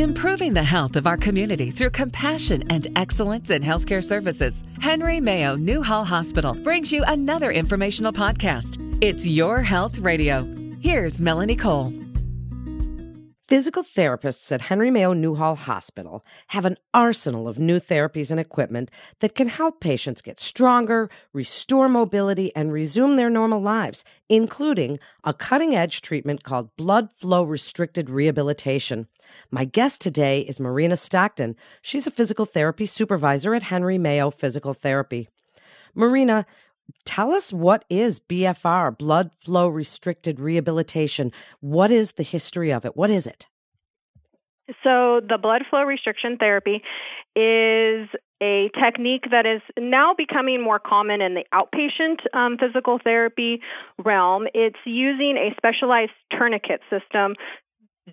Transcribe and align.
Improving 0.00 0.54
the 0.54 0.62
health 0.62 0.96
of 0.96 1.06
our 1.06 1.18
community 1.18 1.70
through 1.70 1.90
compassion 1.90 2.64
and 2.70 2.86
excellence 2.96 3.50
in 3.50 3.62
healthcare 3.62 4.02
services. 4.02 4.64
Henry 4.80 5.20
Mayo 5.20 5.56
Newhall 5.56 6.06
Hospital 6.06 6.56
brings 6.64 6.90
you 6.90 7.04
another 7.06 7.50
informational 7.50 8.10
podcast. 8.10 8.78
It's 9.02 9.26
Your 9.26 9.60
Health 9.60 9.98
Radio. 9.98 10.46
Here's 10.80 11.20
Melanie 11.20 11.54
Cole. 11.54 11.92
Physical 13.50 13.82
therapists 13.82 14.52
at 14.52 14.60
Henry 14.60 14.92
Mayo 14.92 15.12
Newhall 15.12 15.56
Hospital 15.56 16.24
have 16.46 16.64
an 16.64 16.76
arsenal 16.94 17.48
of 17.48 17.58
new 17.58 17.80
therapies 17.80 18.30
and 18.30 18.38
equipment 18.38 18.92
that 19.18 19.34
can 19.34 19.48
help 19.48 19.80
patients 19.80 20.22
get 20.22 20.38
stronger, 20.38 21.10
restore 21.32 21.88
mobility, 21.88 22.54
and 22.54 22.72
resume 22.72 23.16
their 23.16 23.28
normal 23.28 23.60
lives, 23.60 24.04
including 24.28 25.00
a 25.24 25.34
cutting 25.34 25.74
edge 25.74 26.00
treatment 26.00 26.44
called 26.44 26.76
blood 26.76 27.08
flow 27.16 27.42
restricted 27.42 28.08
rehabilitation. 28.08 29.08
My 29.50 29.64
guest 29.64 30.00
today 30.00 30.42
is 30.42 30.60
Marina 30.60 30.96
Stockton. 30.96 31.56
She's 31.82 32.06
a 32.06 32.12
physical 32.12 32.46
therapy 32.46 32.86
supervisor 32.86 33.56
at 33.56 33.64
Henry 33.64 33.98
Mayo 33.98 34.30
Physical 34.30 34.74
Therapy. 34.74 35.28
Marina, 35.92 36.46
tell 37.04 37.32
us 37.32 37.52
what 37.52 37.84
is 37.88 38.20
BFR, 38.20 38.96
blood 38.96 39.30
flow 39.40 39.68
restricted 39.68 40.40
rehabilitation. 40.40 41.32
What 41.60 41.90
is 41.90 42.12
the 42.12 42.22
history 42.22 42.72
of 42.72 42.84
it? 42.84 42.96
What 42.96 43.10
is 43.10 43.26
it? 43.26 43.46
So, 44.84 45.20
the 45.20 45.38
blood 45.40 45.62
flow 45.68 45.82
restriction 45.82 46.36
therapy 46.36 46.82
is 47.34 48.08
a 48.42 48.70
technique 48.82 49.24
that 49.30 49.44
is 49.44 49.60
now 49.78 50.14
becoming 50.16 50.62
more 50.62 50.78
common 50.78 51.20
in 51.20 51.34
the 51.34 51.44
outpatient 51.52 52.20
um, 52.34 52.56
physical 52.56 52.98
therapy 53.02 53.60
realm. 53.98 54.46
It's 54.54 54.78
using 54.84 55.36
a 55.36 55.54
specialized 55.56 56.12
tourniquet 56.30 56.80
system 56.88 57.34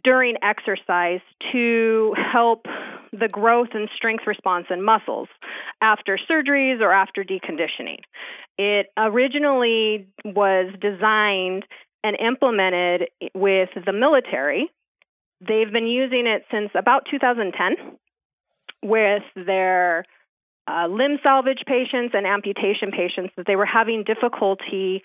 during 0.04 0.36
exercise 0.44 1.22
to 1.52 2.14
help 2.32 2.66
the 3.12 3.28
growth 3.28 3.70
and 3.74 3.90
strength 3.96 4.24
response 4.28 4.68
in 4.70 4.84
muscles 4.84 5.28
after 5.82 6.20
surgeries 6.30 6.82
or 6.82 6.92
after 6.92 7.24
deconditioning. 7.24 8.00
It 8.58 8.88
originally 8.98 10.08
was 10.26 10.74
designed 10.82 11.66
and 12.04 12.18
implemented 12.20 13.10
with 13.34 13.70
the 13.86 13.94
military. 13.94 14.72
They've 15.42 15.72
been 15.72 15.88
using 15.88 16.26
it 16.28 16.44
since 16.52 16.70
about 16.76 17.08
2010 17.10 17.98
with 18.84 19.24
their 19.36 20.06
uh, 20.68 20.88
limb 20.88 21.18
salvage 21.24 21.64
patients 21.66 22.14
and 22.14 22.26
amputation 22.28 22.92
patients 22.92 23.34
that 23.38 23.46
they 23.48 23.56
were 23.56 23.66
having 23.66 24.04
difficulty 24.04 25.04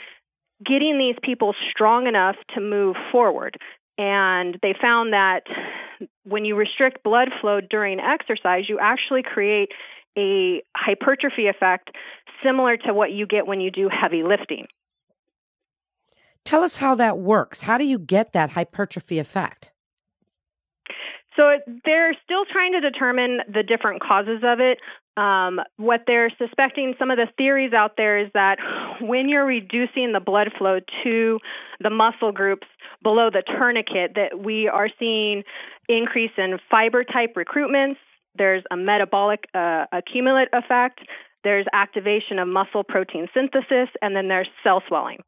getting 0.64 0.98
these 0.98 1.16
people 1.22 1.55
strong 1.70 2.06
enough 2.06 2.36
to 2.55 2.60
move 2.60 2.96
forward. 3.10 3.56
And 3.98 4.58
they 4.62 4.74
found 4.80 5.12
that 5.12 5.42
when 6.24 6.44
you 6.44 6.56
restrict 6.56 7.02
blood 7.04 7.28
flow 7.40 7.60
during 7.60 8.00
exercise, 8.00 8.64
you 8.68 8.78
actually 8.80 9.22
create 9.22 9.68
a 10.16 10.62
hypertrophy 10.76 11.46
effect 11.46 11.90
similar 12.42 12.76
to 12.76 12.92
what 12.92 13.12
you 13.12 13.26
get 13.26 13.46
when 13.46 13.60
you 13.60 13.70
do 13.70 13.88
heavy 13.88 14.22
lifting. 14.22 14.66
Tell 16.44 16.64
us 16.64 16.78
how 16.78 16.94
that 16.96 17.18
works. 17.18 17.62
How 17.62 17.78
do 17.78 17.84
you 17.84 17.98
get 17.98 18.32
that 18.32 18.50
hypertrophy 18.50 19.18
effect? 19.18 19.70
So 21.36 21.58
they're 21.84 22.14
still 22.24 22.44
trying 22.50 22.72
to 22.72 22.80
determine 22.80 23.38
the 23.48 23.62
different 23.62 24.02
causes 24.02 24.42
of 24.44 24.60
it. 24.60 24.78
Um, 25.16 25.60
what 25.77 26.02
they're 26.06 26.30
suspecting, 26.38 26.94
some 26.98 27.10
of 27.10 27.16
the 27.16 27.28
theories 27.38 27.72
out 27.72 27.92
there 27.96 28.18
is 28.18 28.30
that 28.34 28.56
when 29.00 29.28
you're 29.28 29.46
reducing 29.46 30.12
the 30.12 30.20
blood 30.20 30.50
flow 30.58 30.80
to 31.04 31.38
the 31.80 31.90
muscle 31.90 32.32
groups 32.32 32.66
below 33.03 33.31
the 33.31 33.42
tourniquet, 33.42 34.12
that 34.14 34.42
we 34.42 34.69
are 34.69 34.89
seeing 34.98 35.42
increase 35.89 36.31
in 36.36 36.58
fiber 36.70 37.05
type 37.05 37.34
recruitments. 37.36 37.97
There's 38.36 38.64
a 38.70 38.77
metabolic 38.77 39.45
uh, 39.55 39.86
accumulate 39.92 40.48
effect. 40.53 41.00
There's 41.45 41.67
activation 41.73 42.39
of 42.39 42.48
muscle 42.48 42.85
protein 42.85 43.29
synthesis, 43.35 43.89
and 44.01 44.14
then 44.17 44.29
there's 44.29 44.48
cell 44.62 44.83
swelling. 44.89 45.18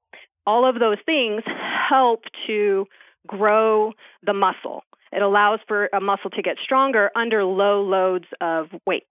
All 0.46 0.68
of 0.68 0.78
those 0.78 0.98
things 1.04 1.42
help 1.88 2.24
to 2.46 2.86
grow 3.26 3.92
the 4.24 4.34
muscle. 4.34 4.84
It 5.12 5.22
allows 5.22 5.60
for 5.66 5.88
a 5.92 6.00
muscle 6.00 6.30
to 6.30 6.42
get 6.42 6.56
stronger 6.62 7.10
under 7.16 7.44
low 7.44 7.82
loads 7.82 8.26
of 8.40 8.66
weight. 8.86 9.04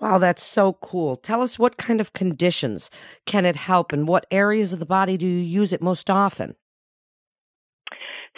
Wow, 0.00 0.18
that's 0.18 0.42
so 0.42 0.74
cool. 0.74 1.16
Tell 1.16 1.40
us 1.40 1.58
what 1.58 1.78
kind 1.78 2.00
of 2.00 2.12
conditions 2.12 2.90
can 3.24 3.46
it 3.46 3.56
help 3.56 3.92
and 3.92 4.06
what 4.06 4.26
areas 4.30 4.74
of 4.74 4.78
the 4.78 4.86
body 4.86 5.16
do 5.16 5.26
you 5.26 5.38
use 5.38 5.72
it 5.72 5.80
most 5.80 6.10
often? 6.10 6.54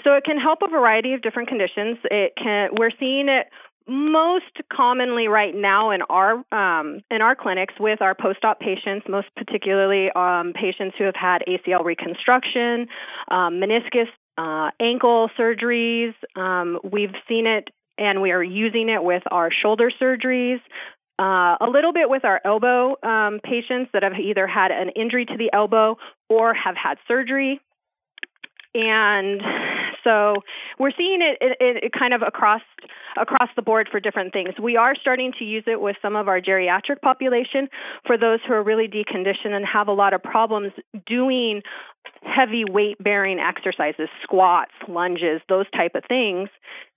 So 0.04 0.14
it 0.14 0.24
can 0.24 0.38
help 0.38 0.60
a 0.62 0.68
variety 0.68 1.14
of 1.14 1.22
different 1.22 1.48
conditions. 1.48 1.98
It 2.04 2.32
can 2.36 2.70
we're 2.78 2.90
seeing 2.98 3.28
it 3.28 3.48
most 3.88 4.44
commonly 4.70 5.28
right 5.28 5.54
now 5.54 5.90
in 5.90 6.02
our 6.02 6.44
um, 6.52 7.00
in 7.10 7.22
our 7.22 7.34
clinics 7.34 7.74
with 7.80 8.02
our 8.02 8.14
post-op 8.14 8.60
patients, 8.60 9.06
most 9.08 9.28
particularly 9.34 10.10
um, 10.14 10.52
patients 10.54 10.96
who 10.98 11.04
have 11.04 11.16
had 11.16 11.42
ACL 11.48 11.84
reconstruction, 11.84 12.86
um, 13.30 13.60
meniscus 13.60 14.08
uh, 14.36 14.70
ankle 14.80 15.30
surgeries. 15.38 16.14
Um, 16.36 16.78
we've 16.84 17.14
seen 17.28 17.46
it 17.46 17.68
and 17.96 18.22
we 18.22 18.30
are 18.30 18.42
using 18.42 18.88
it 18.88 19.02
with 19.02 19.22
our 19.30 19.50
shoulder 19.50 19.90
surgeries. 20.00 20.60
Uh, 21.18 21.56
a 21.60 21.66
little 21.68 21.92
bit 21.92 22.08
with 22.08 22.24
our 22.24 22.40
elbow 22.44 22.94
um, 23.02 23.40
patients 23.42 23.90
that 23.92 24.04
have 24.04 24.12
either 24.12 24.46
had 24.46 24.70
an 24.70 24.90
injury 24.90 25.24
to 25.24 25.36
the 25.36 25.50
elbow 25.52 25.96
or 26.28 26.54
have 26.54 26.76
had 26.76 26.96
surgery. 27.08 27.60
And 28.74 29.40
so 30.04 30.36
we're 30.78 30.92
seeing 30.96 31.20
it, 31.22 31.38
it, 31.40 31.84
it, 31.84 31.92
kind 31.98 32.14
of 32.14 32.22
across 32.22 32.60
across 33.20 33.48
the 33.56 33.62
board 33.62 33.88
for 33.90 33.98
different 33.98 34.32
things. 34.32 34.50
We 34.62 34.76
are 34.76 34.94
starting 34.94 35.32
to 35.38 35.44
use 35.44 35.64
it 35.66 35.80
with 35.80 35.96
some 36.00 36.16
of 36.16 36.28
our 36.28 36.40
geriatric 36.40 37.00
population 37.02 37.68
for 38.06 38.16
those 38.16 38.40
who 38.46 38.54
are 38.54 38.62
really 38.62 38.88
deconditioned 38.88 39.52
and 39.52 39.64
have 39.66 39.88
a 39.88 39.92
lot 39.92 40.12
of 40.12 40.22
problems 40.22 40.72
doing 41.06 41.62
heavy 42.22 42.64
weight 42.68 42.96
bearing 43.02 43.38
exercises, 43.38 44.08
squats, 44.22 44.72
lunges, 44.86 45.40
those 45.48 45.66
type 45.74 45.92
of 45.94 46.04
things 46.08 46.48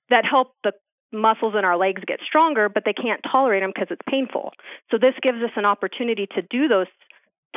that 0.09 0.25
help 0.25 0.53
the 0.63 0.73
muscles 1.13 1.55
in 1.57 1.65
our 1.65 1.77
legs 1.77 2.01
get 2.07 2.19
stronger, 2.25 2.69
but 2.69 2.83
they 2.85 2.93
can't 2.93 3.21
tolerate 3.29 3.63
them 3.63 3.71
because 3.73 3.87
it's 3.89 4.01
painful. 4.09 4.51
So 4.89 4.97
this 4.97 5.13
gives 5.21 5.39
us 5.43 5.51
an 5.55 5.65
opportunity 5.65 6.27
to 6.35 6.41
do 6.41 6.67
those 6.67 6.87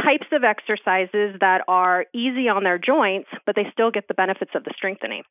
types 0.02 0.26
of 0.32 0.44
exercises 0.44 1.36
that 1.40 1.62
are 1.68 2.06
easy 2.12 2.48
on 2.48 2.64
their 2.64 2.78
joints, 2.78 3.28
but 3.46 3.54
they 3.56 3.66
still 3.72 3.90
get 3.90 4.08
the 4.08 4.14
benefits 4.14 4.52
of 4.54 4.64
the 4.64 4.72
strengthening. 4.76 5.22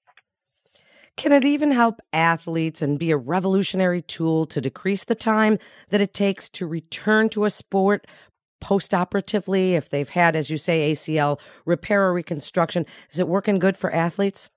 Can 1.16 1.32
it 1.32 1.46
even 1.46 1.72
help 1.72 2.00
athletes 2.12 2.82
and 2.82 2.98
be 2.98 3.12
a 3.12 3.18
revolutionary 3.18 4.02
tool 4.02 4.46
to 4.48 4.60
decrease 4.60 5.04
the 5.04 5.16
time 5.16 5.60
that 5.90 6.02
it 6.02 6.14
takes 6.14 6.50
to 6.50 6.66
return 6.66 7.30
to 7.30 7.46
a 7.46 7.52
sport 7.52 8.08
post-operatively 8.60 9.76
if 9.76 9.90
they've 9.90 10.10
had 10.10 10.36
as 10.36 10.50
you 10.50 10.58
say 10.58 10.92
ACL 10.92 11.40
repair 11.66 12.06
or 12.06 12.14
reconstruction? 12.14 12.86
Is 13.12 13.20
it 13.20 13.28
working 13.28 13.60
good 13.60 13.78
for 13.78 13.94
athletes? 13.94 14.50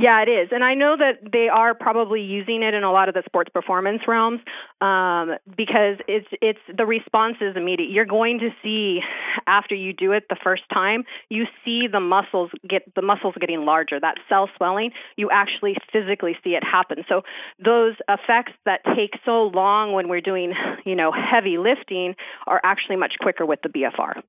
Yeah, 0.00 0.22
it 0.22 0.28
is, 0.28 0.50
and 0.52 0.62
I 0.62 0.74
know 0.74 0.96
that 0.96 1.32
they 1.32 1.48
are 1.48 1.74
probably 1.74 2.20
using 2.20 2.62
it 2.62 2.72
in 2.72 2.84
a 2.84 2.92
lot 2.92 3.08
of 3.08 3.16
the 3.16 3.24
sports 3.26 3.50
performance 3.52 4.02
realms 4.06 4.38
um, 4.80 5.34
because 5.56 5.96
it's 6.06 6.28
it's 6.40 6.60
the 6.72 6.86
response 6.86 7.38
is 7.40 7.56
immediate. 7.56 7.90
You're 7.90 8.04
going 8.04 8.38
to 8.38 8.50
see 8.62 9.00
after 9.48 9.74
you 9.74 9.92
do 9.92 10.12
it 10.12 10.26
the 10.30 10.36
first 10.40 10.62
time, 10.72 11.02
you 11.30 11.46
see 11.64 11.88
the 11.90 11.98
muscles 11.98 12.52
get 12.68 12.94
the 12.94 13.02
muscles 13.02 13.34
getting 13.40 13.64
larger. 13.64 13.98
That 13.98 14.18
cell 14.28 14.48
swelling, 14.56 14.92
you 15.16 15.30
actually 15.32 15.74
physically 15.92 16.36
see 16.44 16.50
it 16.50 16.62
happen. 16.62 16.98
So 17.08 17.22
those 17.58 17.94
effects 18.08 18.52
that 18.66 18.82
take 18.94 19.18
so 19.24 19.50
long 19.52 19.94
when 19.94 20.06
we're 20.06 20.20
doing 20.20 20.52
you 20.84 20.94
know 20.94 21.10
heavy 21.10 21.58
lifting 21.58 22.14
are 22.46 22.60
actually 22.62 22.94
much 22.94 23.14
quicker 23.20 23.44
with 23.44 23.62
the 23.64 23.68
BFR. 23.68 24.22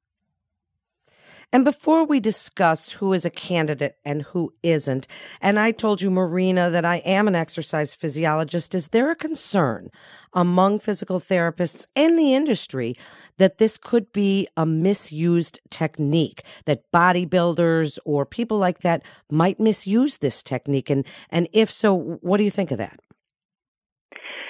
And 1.52 1.66
before 1.66 2.04
we 2.04 2.20
discuss 2.20 2.92
who 2.92 3.12
is 3.12 3.26
a 3.26 3.32
candidate 3.32 3.98
and 4.06 4.22
who 4.22 4.54
isn't, 4.62 5.08
and 5.42 5.60
I 5.60 5.72
told 5.72 6.00
you, 6.00 6.12
Marina, 6.12 6.70
that 6.70 6.86
I 6.86 6.98
am 6.98 7.28
an 7.28 7.36
exercise 7.36 7.96
physiologist, 7.96 8.76
is 8.76 8.90
there 8.90 9.10
a 9.10 9.16
concern 9.16 9.90
among 10.34 10.78
physical 10.78 11.20
therapists 11.20 11.88
in 11.96 12.18
the 12.18 12.36
industry 12.36 12.96
that 13.38 13.58
this 13.58 13.80
could 13.80 14.14
be 14.14 14.48
a 14.56 14.66
misused 14.66 15.60
technique, 15.72 16.44
that 16.66 16.92
bodybuilders 16.92 17.98
or 18.06 18.28
people 18.28 18.60
like 18.60 18.82
that 18.82 19.02
might 19.32 19.60
misuse 19.60 20.18
this 20.18 20.44
technique? 20.44 20.92
And, 20.92 21.04
and 21.32 21.48
if 21.52 21.72
so, 21.72 22.20
what 22.22 22.38
do 22.38 22.44
you 22.44 22.52
think 22.52 22.70
of 22.70 22.78
that? 22.78 23.00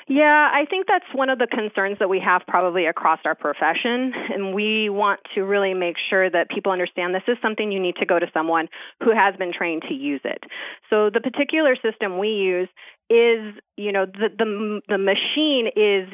Yeah, 0.09 0.49
I 0.51 0.65
think 0.67 0.87
that's 0.87 1.05
one 1.13 1.29
of 1.29 1.37
the 1.37 1.45
concerns 1.45 1.99
that 1.99 2.09
we 2.09 2.19
have 2.19 2.41
probably 2.47 2.87
across 2.87 3.19
our 3.25 3.35
profession. 3.35 4.11
And 4.33 4.55
we 4.55 4.89
want 4.89 5.19
to 5.35 5.41
really 5.41 5.75
make 5.75 5.97
sure 6.09 6.27
that 6.31 6.49
people 6.49 6.71
understand 6.71 7.13
this 7.13 7.21
is 7.27 7.37
something 7.43 7.71
you 7.71 7.79
need 7.79 7.95
to 7.97 8.07
go 8.07 8.17
to 8.17 8.25
someone 8.33 8.69
who 9.03 9.11
has 9.15 9.35
been 9.35 9.53
trained 9.53 9.83
to 9.87 9.93
use 9.93 10.21
it. 10.23 10.43
So 10.89 11.11
the 11.13 11.21
particular 11.21 11.75
system 11.75 12.17
we 12.17 12.29
use 12.29 12.69
is, 13.11 13.53
you 13.77 13.91
know, 13.91 14.07
the 14.07 14.29
the, 14.35 14.81
the 14.87 14.97
machine 14.97 15.69
is 15.75 16.09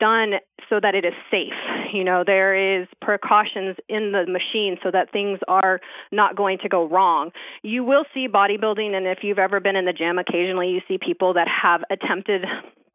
done 0.00 0.40
so 0.70 0.80
that 0.80 0.94
it 0.94 1.04
is 1.04 1.12
safe. 1.30 1.52
You 1.92 2.02
know, 2.02 2.24
there 2.26 2.80
is 2.80 2.88
precautions 3.02 3.76
in 3.90 4.12
the 4.12 4.24
machine 4.26 4.78
so 4.82 4.90
that 4.90 5.12
things 5.12 5.38
are 5.48 5.80
not 6.10 6.34
going 6.34 6.58
to 6.62 6.70
go 6.70 6.88
wrong. 6.88 7.30
You 7.62 7.84
will 7.84 8.04
see 8.14 8.26
bodybuilding, 8.26 8.94
and 8.94 9.06
if 9.06 9.18
you've 9.22 9.38
ever 9.38 9.60
been 9.60 9.76
in 9.76 9.84
the 9.84 9.92
gym, 9.92 10.18
occasionally 10.18 10.70
you 10.70 10.80
see 10.88 10.96
people 10.96 11.34
that 11.34 11.46
have 11.62 11.82
attempted 11.90 12.46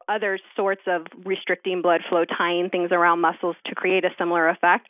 other 0.10 0.40
sorts 0.56 0.82
of 0.88 1.06
restricting 1.24 1.82
blood 1.82 2.02
flow, 2.10 2.26
tying 2.26 2.70
things 2.70 2.90
around 2.92 3.22
muscles 3.22 3.56
to 3.68 3.76
create 3.76 4.04
a 4.04 4.10
similar 4.18 4.50
effect. 4.50 4.88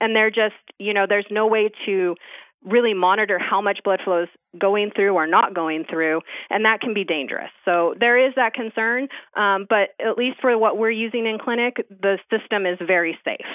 And 0.00 0.16
they're 0.16 0.30
just, 0.30 0.54
you 0.78 0.92
know, 0.92 1.06
there's 1.08 1.26
no 1.30 1.46
way 1.46 1.70
to 1.86 2.16
really 2.64 2.94
monitor 2.94 3.38
how 3.38 3.60
much 3.60 3.80
blood 3.84 4.00
flow 4.02 4.22
is 4.22 4.28
going 4.58 4.90
through 4.96 5.14
or 5.14 5.26
not 5.26 5.54
going 5.54 5.84
through, 5.88 6.20
and 6.50 6.64
that 6.64 6.80
can 6.80 6.94
be 6.94 7.04
dangerous. 7.04 7.50
So 7.64 7.94
there 8.00 8.26
is 8.26 8.32
that 8.36 8.54
concern, 8.54 9.08
um, 9.36 9.66
but 9.68 9.90
at 10.00 10.16
least 10.16 10.40
for 10.40 10.56
what 10.56 10.78
we're 10.78 10.90
using 10.90 11.26
in 11.26 11.38
clinic, 11.38 11.76
the 11.90 12.18
system 12.30 12.64
is 12.64 12.78
very 12.84 13.18
safe. 13.24 13.46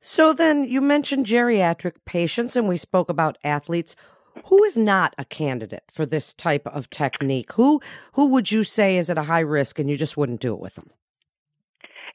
So 0.00 0.34
then 0.34 0.64
you 0.64 0.82
mentioned 0.82 1.24
geriatric 1.24 1.94
patients, 2.04 2.56
and 2.56 2.68
we 2.68 2.76
spoke 2.76 3.08
about 3.08 3.38
athletes. 3.42 3.96
Who 4.46 4.64
is 4.64 4.76
not 4.76 5.14
a 5.18 5.24
candidate 5.24 5.84
for 5.90 6.06
this 6.06 6.34
type 6.34 6.66
of 6.66 6.90
technique? 6.90 7.52
Who 7.52 7.80
who 8.12 8.26
would 8.26 8.50
you 8.50 8.64
say 8.64 8.96
is 8.96 9.10
at 9.10 9.18
a 9.18 9.24
high 9.24 9.40
risk, 9.40 9.78
and 9.78 9.88
you 9.88 9.96
just 9.96 10.16
wouldn't 10.16 10.40
do 10.40 10.54
it 10.54 10.60
with 10.60 10.74
them? 10.74 10.90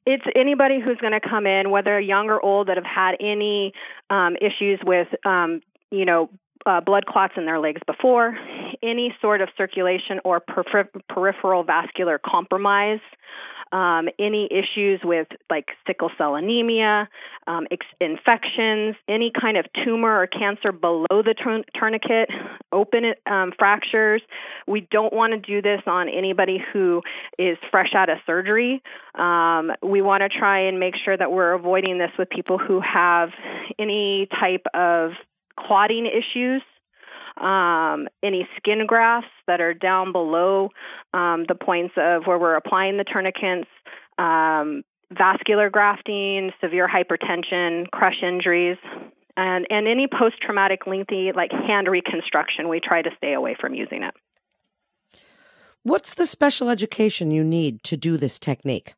it's 0.05 0.23
anybody 0.35 0.79
who's 0.83 0.97
going 0.97 1.13
to 1.13 1.19
come 1.19 1.45
in, 1.45 1.69
whether 1.69 1.99
young 1.99 2.29
or 2.29 2.43
old, 2.43 2.67
that 2.67 2.77
have 2.77 2.85
had 2.85 3.15
any 3.19 3.73
um, 4.09 4.35
issues 4.37 4.79
with, 4.83 5.07
um, 5.25 5.61
you 5.91 6.05
know, 6.05 6.29
uh, 6.65 6.81
blood 6.81 7.05
clots 7.05 7.33
in 7.37 7.45
their 7.45 7.59
legs 7.59 7.81
before, 7.87 8.37
any 8.83 9.15
sort 9.21 9.41
of 9.41 9.49
circulation 9.57 10.19
or 10.25 10.39
per- 10.39 10.89
peripheral 11.07 11.63
vascular 11.63 12.19
compromise, 12.23 12.99
um, 13.71 14.09
any 14.17 14.49
issues 14.51 14.99
with 15.03 15.27
like 15.49 15.67
sickle 15.85 16.09
cell 16.17 16.35
anemia, 16.35 17.07
um, 17.47 17.67
ex- 17.71 17.85
infections, 17.99 18.95
any 19.07 19.31
kind 19.39 19.57
of 19.57 19.65
tumor 19.83 20.19
or 20.21 20.27
cancer 20.27 20.71
below 20.71 21.05
the 21.09 21.35
tourniquet, 21.77 22.29
open 22.71 23.13
um, 23.25 23.51
fractures. 23.57 24.21
We 24.67 24.87
don't 24.91 25.13
want 25.13 25.33
to 25.33 25.39
do 25.39 25.61
this 25.61 25.81
on 25.87 26.09
anybody 26.09 26.59
who 26.73 27.01
is 27.37 27.57
fresh 27.71 27.93
out 27.95 28.09
of 28.09 28.17
surgery. 28.25 28.81
Um, 29.15 29.71
we 29.83 30.01
want 30.01 30.21
to 30.21 30.29
try 30.29 30.67
and 30.67 30.79
make 30.79 30.95
sure 31.03 31.17
that 31.17 31.31
we're 31.31 31.53
avoiding 31.53 31.97
this 31.97 32.11
with 32.17 32.29
people 32.29 32.57
who 32.57 32.81
have 32.81 33.29
any 33.77 34.27
type 34.39 34.65
of 34.73 35.11
clotting 35.57 36.05
issues 36.05 36.61
um, 37.39 38.07
any 38.23 38.47
skin 38.57 38.85
grafts 38.85 39.29
that 39.47 39.61
are 39.61 39.73
down 39.73 40.11
below 40.11 40.69
um, 41.13 41.45
the 41.47 41.55
points 41.55 41.93
of 41.97 42.23
where 42.25 42.37
we're 42.37 42.55
applying 42.55 42.97
the 42.97 43.03
tourniquets, 43.03 43.67
um, 44.17 44.83
vascular 45.11 45.69
grafting, 45.69 46.51
severe 46.61 46.87
hypertension, 46.87 47.89
crush 47.91 48.21
injuries, 48.21 48.77
and, 49.37 49.65
and 49.69 49.87
any 49.87 50.07
post 50.07 50.35
traumatic 50.41 50.85
lengthy, 50.85 51.31
like 51.33 51.51
hand 51.51 51.87
reconstruction, 51.87 52.67
we 52.67 52.79
try 52.79 53.01
to 53.01 53.09
stay 53.17 53.33
away 53.33 53.55
from 53.59 53.73
using 53.73 54.03
it. 54.03 54.13
What's 55.83 56.13
the 56.13 56.25
special 56.25 56.69
education 56.69 57.31
you 57.31 57.43
need 57.43 57.83
to 57.83 57.95
do 57.95 58.17
this 58.17 58.37
technique? 58.37 58.93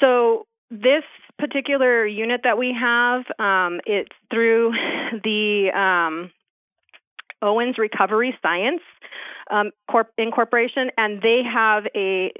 So, 0.00 0.46
this 0.70 1.04
particular 1.38 2.06
unit 2.06 2.40
that 2.44 2.58
we 2.58 2.74
have, 2.78 3.24
um, 3.38 3.80
it's 3.86 4.14
through 4.30 4.72
the 5.24 5.70
um, 5.74 6.30
Owens 7.42 7.76
Recovery 7.78 8.36
Science 8.42 8.82
um, 9.50 9.70
Corp- 9.90 10.12
Incorporation, 10.18 10.90
and 10.96 11.22
they 11.22 11.40
have 11.44 11.84
a 11.94 12.32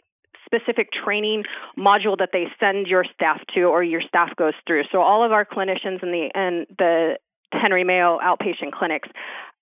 specific 0.45 0.89
training 1.05 1.45
module 1.79 2.17
that 2.19 2.31
they 2.33 2.47
send 2.59 2.87
your 2.87 3.05
staff 3.15 3.41
to 3.55 3.63
or 3.65 3.83
your 3.83 4.01
staff 4.01 4.35
goes 4.37 4.55
through. 4.67 4.83
So 4.91 5.01
all 5.01 5.25
of 5.25 5.33
our 5.33 5.45
clinicians 5.45 6.03
in 6.03 6.11
the 6.11 6.31
and 6.35 6.67
the 6.79 7.19
Henry 7.53 7.85
Mayo 7.85 8.19
outpatient 8.19 8.73
clinics 8.73 9.09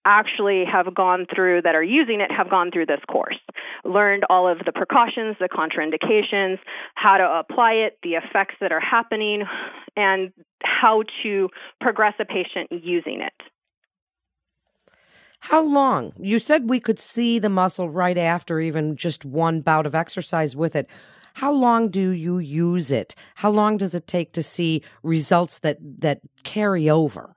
actually 0.04 0.64
have 0.64 0.94
gone 0.94 1.26
through 1.34 1.62
that 1.62 1.74
are 1.74 1.82
using 1.82 2.20
it 2.20 2.30
have 2.30 2.48
gone 2.48 2.70
through 2.70 2.86
this 2.86 3.00
course 3.10 3.38
learned 3.84 4.22
all 4.30 4.48
of 4.48 4.58
the 4.64 4.70
precautions 4.70 5.36
the 5.40 5.48
contraindications 5.48 6.58
how 6.94 7.16
to 7.16 7.24
apply 7.24 7.72
it 7.72 7.98
the 8.04 8.10
effects 8.10 8.54
that 8.60 8.70
are 8.70 8.80
happening 8.80 9.42
and 9.96 10.32
how 10.62 11.02
to 11.24 11.48
progress 11.80 12.14
a 12.20 12.24
patient 12.24 12.70
using 12.70 13.20
it 13.20 13.34
how 15.40 15.62
long? 15.62 16.12
You 16.18 16.38
said 16.38 16.68
we 16.68 16.80
could 16.80 16.98
see 16.98 17.38
the 17.38 17.48
muscle 17.48 17.88
right 17.88 18.18
after 18.18 18.60
even 18.60 18.96
just 18.96 19.24
one 19.24 19.60
bout 19.60 19.86
of 19.86 19.94
exercise 19.94 20.56
with 20.56 20.74
it. 20.74 20.88
How 21.34 21.52
long 21.52 21.90
do 21.90 22.10
you 22.10 22.38
use 22.38 22.90
it? 22.90 23.14
How 23.36 23.50
long 23.50 23.76
does 23.76 23.94
it 23.94 24.06
take 24.06 24.32
to 24.32 24.42
see 24.42 24.82
results 25.02 25.58
that 25.60 25.78
that 26.00 26.20
carry 26.44 26.90
over? 26.90 27.35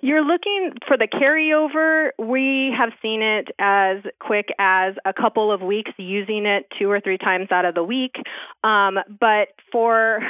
You're 0.00 0.24
looking 0.24 0.74
for 0.86 0.96
the 0.96 1.08
carryover. 1.08 2.10
We 2.24 2.72
have 2.78 2.90
seen 3.02 3.20
it 3.20 3.48
as 3.58 3.96
quick 4.20 4.46
as 4.56 4.94
a 5.04 5.12
couple 5.12 5.50
of 5.50 5.60
weeks 5.60 5.90
using 5.96 6.46
it 6.46 6.66
two 6.78 6.88
or 6.88 7.00
three 7.00 7.18
times 7.18 7.48
out 7.50 7.64
of 7.64 7.74
the 7.74 7.82
week. 7.82 8.14
Um, 8.62 8.98
but 9.18 9.48
for, 9.72 10.20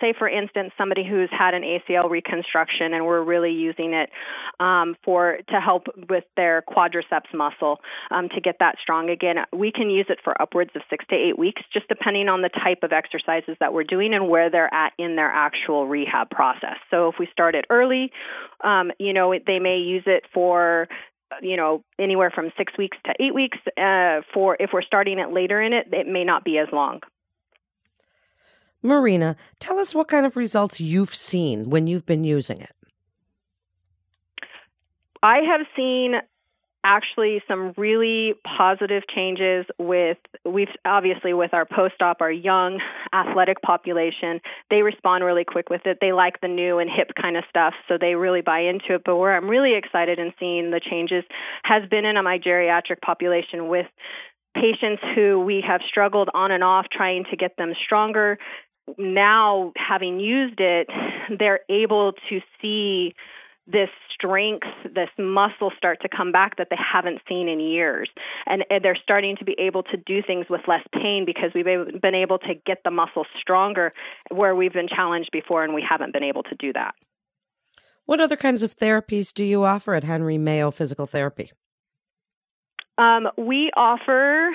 say, 0.00 0.14
for 0.18 0.28
instance, 0.28 0.72
somebody 0.76 1.06
who's 1.08 1.28
had 1.30 1.54
an 1.54 1.62
ACL 1.62 2.10
reconstruction 2.10 2.92
and 2.92 3.06
we're 3.06 3.22
really 3.22 3.52
using 3.52 3.92
it 3.94 4.10
um, 4.58 4.96
for 5.04 5.38
to 5.48 5.60
help 5.60 5.86
with 6.08 6.24
their 6.36 6.64
quadriceps 6.68 7.32
muscle 7.32 7.78
um, 8.10 8.28
to 8.30 8.40
get 8.40 8.56
that 8.58 8.78
strong 8.82 9.10
again, 9.10 9.36
we 9.52 9.70
can 9.70 9.90
use 9.90 10.06
it 10.08 10.18
for 10.24 10.40
upwards 10.42 10.72
of 10.74 10.82
six 10.90 11.04
to 11.10 11.14
eight 11.14 11.38
weeks, 11.38 11.62
just 11.72 11.86
depending 11.86 12.28
on 12.28 12.42
the 12.42 12.48
type 12.48 12.82
of 12.82 12.90
exercises 12.90 13.56
that 13.60 13.72
we're 13.72 13.84
doing 13.84 14.12
and 14.12 14.28
where 14.28 14.50
they're 14.50 14.74
at 14.74 14.92
in 14.98 15.14
their 15.14 15.30
actual 15.30 15.86
rehab 15.86 16.30
process. 16.30 16.78
So 16.90 17.08
if 17.08 17.14
we 17.20 17.28
start 17.30 17.54
it 17.54 17.64
early, 17.70 18.10
um, 18.64 18.90
you 19.04 19.12
know, 19.12 19.34
they 19.46 19.58
may 19.58 19.78
use 19.78 20.04
it 20.06 20.24
for 20.32 20.88
you 21.42 21.56
know 21.56 21.82
anywhere 21.98 22.30
from 22.30 22.52
six 22.56 22.72
weeks 22.78 22.96
to 23.04 23.14
eight 23.20 23.34
weeks. 23.34 23.58
Uh, 23.76 24.20
for 24.32 24.56
if 24.60 24.70
we're 24.72 24.82
starting 24.82 25.18
it 25.18 25.32
later 25.32 25.60
in 25.60 25.72
it, 25.72 25.86
it 25.92 26.06
may 26.06 26.24
not 26.24 26.44
be 26.44 26.58
as 26.58 26.68
long. 26.72 27.00
Marina, 28.82 29.34
tell 29.60 29.78
us 29.78 29.94
what 29.94 30.08
kind 30.08 30.26
of 30.26 30.36
results 30.36 30.80
you've 30.80 31.14
seen 31.14 31.70
when 31.70 31.86
you've 31.86 32.04
been 32.04 32.22
using 32.22 32.60
it. 32.60 32.72
I 35.22 35.38
have 35.38 35.66
seen 35.74 36.16
actually 36.84 37.42
some 37.48 37.72
really 37.76 38.34
positive 38.56 39.02
changes 39.12 39.64
with 39.78 40.18
we've 40.44 40.68
obviously 40.84 41.32
with 41.32 41.54
our 41.54 41.64
post-op 41.64 42.20
our 42.20 42.30
young 42.30 42.78
athletic 43.14 43.60
population 43.62 44.40
they 44.70 44.82
respond 44.82 45.24
really 45.24 45.44
quick 45.44 45.70
with 45.70 45.80
it. 45.86 45.98
They 46.00 46.12
like 46.12 46.40
the 46.40 46.48
new 46.48 46.78
and 46.78 46.90
hip 46.90 47.12
kind 47.20 47.36
of 47.36 47.44
stuff 47.48 47.74
so 47.88 47.96
they 47.98 48.14
really 48.14 48.42
buy 48.42 48.60
into 48.60 48.94
it. 48.94 49.02
But 49.04 49.16
where 49.16 49.34
i'm 49.34 49.48
really 49.48 49.74
excited 49.76 50.18
in 50.18 50.32
seeing 50.38 50.70
the 50.70 50.80
changes 50.80 51.24
has 51.64 51.88
been 51.88 52.04
in 52.04 52.22
my 52.22 52.38
geriatric 52.38 53.00
population 53.04 53.68
with 53.68 53.86
patients 54.54 55.02
who 55.14 55.40
we 55.40 55.64
have 55.66 55.80
struggled 55.88 56.28
on 56.34 56.52
and 56.52 56.62
off 56.62 56.86
trying 56.92 57.24
to 57.30 57.36
get 57.36 57.56
them 57.56 57.72
stronger. 57.84 58.38
Now 58.98 59.72
having 59.76 60.20
used 60.20 60.60
it 60.60 60.88
they're 61.38 61.60
able 61.70 62.12
to 62.28 62.40
see 62.60 63.14
this 63.66 63.88
strength, 64.12 64.66
this 64.94 65.08
muscle 65.18 65.70
start 65.76 66.00
to 66.02 66.08
come 66.14 66.32
back 66.32 66.56
that 66.58 66.68
they 66.70 66.76
haven't 66.76 67.20
seen 67.28 67.48
in 67.48 67.60
years. 67.60 68.10
And, 68.46 68.64
they're 68.82 68.98
starting 69.02 69.36
to 69.36 69.44
be 69.44 69.56
able 69.58 69.82
to 69.84 69.96
do 69.96 70.20
things 70.20 70.46
with 70.50 70.62
less 70.68 70.82
pain 70.92 71.24
because 71.24 71.52
we've 71.54 71.64
been 71.64 72.14
able 72.14 72.38
to 72.40 72.54
get 72.66 72.78
the 72.84 72.90
muscle 72.90 73.24
stronger 73.40 73.92
where 74.30 74.54
we've 74.54 74.72
been 74.72 74.88
challenged 74.88 75.30
before 75.32 75.64
and 75.64 75.72
we 75.72 75.84
haven't 75.88 76.12
been 76.12 76.24
able 76.24 76.42
to 76.42 76.54
do 76.58 76.72
that. 76.72 76.94
What 78.04 78.20
other 78.20 78.36
kinds 78.36 78.62
of 78.62 78.76
therapies 78.76 79.32
do 79.32 79.44
you 79.44 79.64
offer 79.64 79.94
at 79.94 80.04
Henry 80.04 80.36
Mayo 80.36 80.70
Physical 80.70 81.06
Therapy? 81.06 81.52
Um, 82.98 83.28
we 83.38 83.70
offer, 83.76 84.50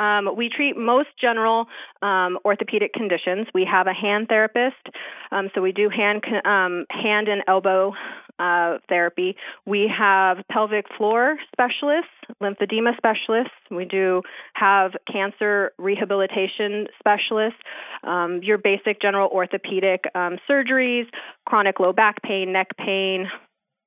um, 0.00 0.34
we 0.34 0.48
treat 0.48 0.76
most 0.76 1.08
general 1.20 1.66
um, 2.00 2.38
orthopedic 2.44 2.94
conditions. 2.94 3.46
We 3.52 3.68
have 3.70 3.86
a 3.86 3.92
hand 3.92 4.28
therapist, 4.28 4.88
um, 5.30 5.50
so 5.54 5.60
we 5.60 5.72
do 5.72 5.90
hand 5.90 6.24
um, 6.46 6.86
hand 6.90 7.28
and 7.28 7.42
elbow 7.46 7.92
uh, 8.38 8.78
therapy. 8.88 9.36
We 9.66 9.92
have 9.96 10.38
pelvic 10.50 10.86
floor 10.96 11.36
specialists, 11.52 12.10
lymphedema 12.42 12.96
specialists. 12.96 13.52
We 13.70 13.84
do 13.84 14.22
have 14.54 14.92
cancer 15.12 15.72
rehabilitation 15.78 16.86
specialists. 16.98 17.60
Um, 18.02 18.40
your 18.42 18.56
basic 18.56 19.02
general 19.02 19.28
orthopedic 19.30 20.04
surgeries, 20.48 21.04
chronic 21.46 21.78
low 21.78 21.92
back 21.92 22.22
pain, 22.22 22.52
neck 22.54 22.68
pain, 22.78 23.28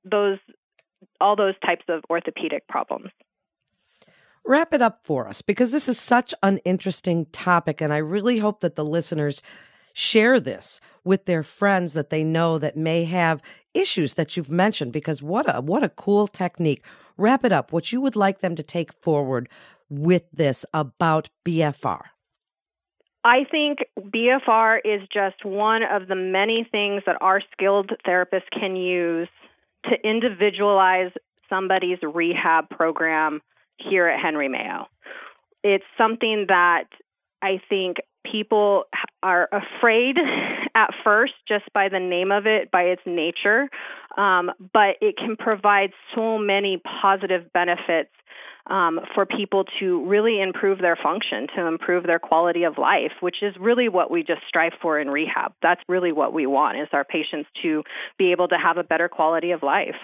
those 0.06 0.38
all 1.20 1.36
those 1.36 1.56
types 1.66 1.84
of 1.90 2.04
orthopedic 2.10 2.68
problems 2.68 3.10
wrap 4.46 4.74
it 4.74 4.82
up 4.82 5.00
for 5.04 5.28
us 5.28 5.42
because 5.42 5.72
this 5.72 5.88
is 5.88 6.00
such 6.00 6.34
an 6.44 6.58
interesting 6.60 7.26
topic. 7.28 7.82
And 7.82 7.94
I 7.94 7.98
really 7.98 8.40
hope 8.40 8.62
that 8.62 8.76
the 8.76 8.86
listeners 8.86 9.42
share 9.94 10.40
this 10.40 10.82
with 11.04 11.26
their 11.26 11.44
friends 11.44 11.94
that 11.94 12.10
they 12.10 12.24
know 12.24 12.58
that 12.58 12.76
may 12.76 13.06
have 13.06 13.42
issues 13.74 14.16
that 14.16 14.36
you've 14.36 14.52
mentioned 14.52 14.92
because 14.92 15.22
what 15.22 15.46
a 15.54 15.62
what 15.62 15.84
a 15.84 15.90
cool 15.90 16.28
technique 16.28 16.84
wrap 17.18 17.46
it 17.46 17.52
up 17.52 17.72
what 17.72 17.92
you 17.92 18.02
would 18.02 18.16
like 18.16 18.40
them 18.40 18.56
to 18.56 18.64
take 18.64 18.92
forward 19.02 19.48
with 19.90 20.24
this 20.32 20.66
about 20.74 21.30
bfr 21.46 22.02
I 23.26 23.46
think 23.50 23.80
BFR 23.98 24.80
is 24.84 25.08
just 25.14 25.46
one 25.46 25.82
of 25.82 26.10
the 26.10 26.16
many 26.16 26.68
things 26.70 27.04
that 27.06 27.16
our 27.22 27.42
skilled 27.54 27.92
therapists 28.06 28.50
can 28.52 28.76
use 28.76 29.30
to 29.86 29.92
individualize 30.04 31.12
somebody's 31.50 32.00
rehab 32.02 32.70
program 32.70 33.42
here 33.78 34.08
at 34.08 34.20
Henry 34.20 34.48
Mayo. 34.48 34.88
It's 35.64 35.86
something 35.98 36.46
that 36.50 36.86
I 37.42 37.62
think 37.70 37.98
people 38.30 38.86
are 39.22 39.50
afraid 39.52 40.18
at 40.76 40.90
first 41.04 41.34
just 41.48 41.66
by 41.74 41.90
the 41.90 42.00
name 42.00 42.32
of 42.32 42.46
it, 42.48 42.72
by 42.72 42.84
its 42.84 43.02
nature, 43.06 43.70
um, 44.18 44.52
but 44.74 44.96
it 45.02 45.18
can 45.18 45.36
provide 45.36 45.92
so 46.16 46.38
many 46.38 46.82
positive 47.02 47.52
benefits 47.54 48.10
um, 48.68 49.02
for 49.14 49.26
people 49.26 49.66
to 49.80 50.06
really 50.08 50.42
improve 50.42 50.80
their 50.80 50.96
function, 50.96 51.48
to 51.56 51.66
improve 51.68 52.06
their 52.06 52.20
quality 52.20 52.64
of 52.64 52.78
life, 52.78 53.12
which 53.20 53.38
is 53.42 53.54
really 53.60 53.90
what 53.90 54.10
we 54.10 54.24
just 54.24 54.42
strive 54.48 54.72
for 54.82 55.00
in 55.00 55.10
rehab. 55.10 55.54
That's 55.62 55.82
really 55.90 56.14
what 56.14 56.34
we 56.34 56.46
want 56.46 56.80
is 56.80 56.88
our 56.94 57.04
patients 57.04 57.50
to 57.62 57.84
be 58.18 58.32
able 58.32 58.48
to 58.48 58.56
have 58.58 58.78
a 58.78 58.84
better 58.84 59.10
quality 59.10 59.52
of 59.52 59.64
life. 59.64 59.96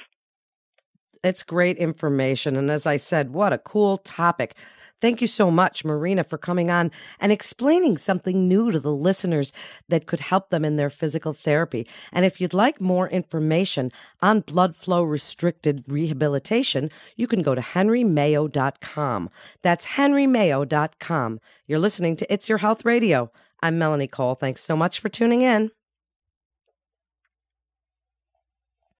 It's 1.23 1.43
great 1.43 1.77
information. 1.77 2.55
And 2.55 2.71
as 2.71 2.85
I 2.85 2.97
said, 2.97 3.33
what 3.33 3.53
a 3.53 3.57
cool 3.57 3.97
topic. 3.97 4.55
Thank 5.01 5.21
you 5.21 5.27
so 5.27 5.49
much, 5.49 5.85
Marina, 5.85 6.23
for 6.23 6.37
coming 6.37 6.69
on 6.69 6.91
and 7.19 7.31
explaining 7.31 7.97
something 7.97 8.47
new 8.47 8.69
to 8.69 8.79
the 8.79 8.91
listeners 8.91 9.53
that 9.87 10.07
could 10.07 10.19
help 10.19 10.49
them 10.49 10.65
in 10.65 10.75
their 10.75 10.89
physical 10.89 11.31
therapy. 11.31 11.87
And 12.11 12.25
if 12.25 12.41
you'd 12.41 12.53
like 12.53 12.81
more 12.81 13.07
information 13.09 13.91
on 14.21 14.41
blood 14.41 14.75
flow 14.75 15.03
restricted 15.03 15.85
rehabilitation, 15.87 16.91
you 17.15 17.27
can 17.27 17.43
go 17.43 17.55
to 17.55 17.61
henrymayo.com. 17.61 19.29
That's 19.61 19.85
henrymayo.com. 19.85 21.39
You're 21.67 21.79
listening 21.79 22.17
to 22.17 22.33
It's 22.33 22.49
Your 22.49 22.57
Health 22.57 22.83
Radio. 22.83 23.31
I'm 23.61 23.77
Melanie 23.77 24.07
Cole. 24.07 24.35
Thanks 24.35 24.61
so 24.61 24.75
much 24.75 24.99
for 24.99 25.09
tuning 25.09 25.41
in. 25.41 25.71